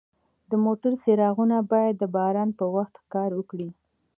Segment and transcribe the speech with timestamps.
[0.49, 3.69] د موټر څراغونه باید د باران په وخت کار وکړي.